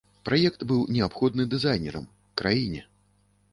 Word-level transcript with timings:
Праект 0.27 0.63
быў 0.71 0.79
неабходны 0.95 1.45
дызайнерам, 1.53 2.09
краіне. 2.43 2.81